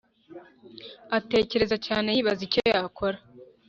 atekereza 1.17 1.75
cyane 1.87 2.07
yibaza 2.15 2.41
icyo 2.47 2.61
yakora 2.71 3.17